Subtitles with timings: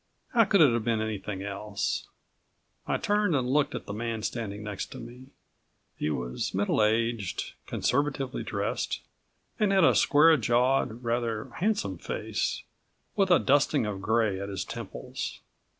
[0.33, 2.07] How could it have been anything else?
[2.87, 5.27] I turned and looked at the man standing next to me.
[5.95, 9.01] He was middle aged, conservatively dressed,
[9.59, 12.63] and had a square jawed, rather handsome face,
[13.15, 15.39] with a dusting of gray at his temples.